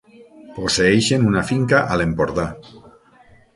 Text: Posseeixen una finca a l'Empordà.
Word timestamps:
Posseeixen 0.55 1.27
una 1.33 1.45
finca 1.51 1.83
a 1.97 2.01
l'Empordà. 2.03 2.49